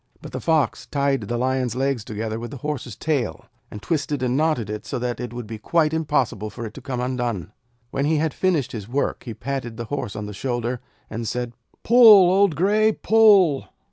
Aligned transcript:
But 0.19 0.31
the 0.31 0.41
Fox 0.41 0.87
tied 0.87 1.21
the 1.27 1.37
Lion's 1.37 1.75
legs 1.75 2.03
together 2.03 2.39
with 2.39 2.49
the 2.49 2.57
Horse's 2.65 2.95
tail, 2.95 3.45
and 3.69 3.83
twisted 3.83 4.23
and 4.23 4.35
knotted 4.35 4.67
it 4.67 4.83
so 4.83 4.97
that 4.97 5.19
it 5.19 5.31
would 5.31 5.45
be 5.45 5.59
quite 5.59 5.93
impossible 5.93 6.49
for 6.49 6.65
it 6.65 6.73
to 6.73 6.81
come 6.81 6.99
undone. 6.99 7.51
When 7.91 8.05
he 8.05 8.15
had 8.17 8.33
finished 8.33 8.71
his 8.71 8.89
work 8.89 9.25
he 9.25 9.35
patted 9.35 9.77
the 9.77 9.85
Horse 9.93 10.15
on 10.15 10.25
the 10.25 10.33
shoulder, 10.33 10.79
and 11.07 11.27
said: 11.27 11.53
'Pull, 11.83 12.31
old 12.31 12.55
Grey! 12.55 12.93
Pull!' 12.93 13.67